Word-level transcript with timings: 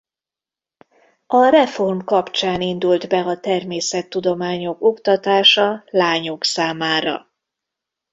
A 1.27 1.37
reform 1.49 1.97
kapcsán 2.01 2.61
indult 2.61 3.07
be 3.07 3.17
a 3.19 3.39
természettudományok 3.39 4.81
oktatása 4.81 5.83
lányok 5.87 6.43
számára. 6.43 7.31